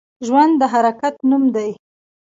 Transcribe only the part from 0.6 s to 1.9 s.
د حرکت نوم دی